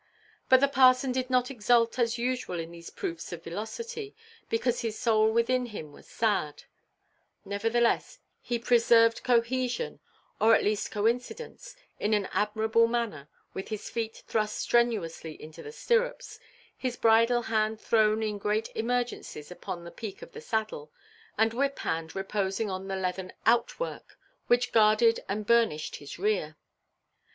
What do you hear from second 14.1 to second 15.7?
thrust strenuously into